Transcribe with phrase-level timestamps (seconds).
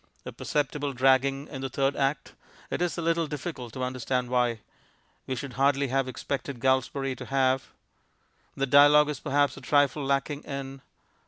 [0.25, 2.33] A perceptible dragging in the Third Act....
[2.71, 4.61] It is a little difficult to understand why....
[5.27, 7.67] We should hardly have expected Galsbarrie to have...
[8.55, 10.81] The dialogue is perhaps a trifle lacking in...